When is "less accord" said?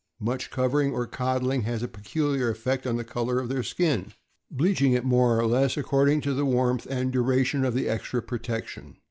5.45-6.09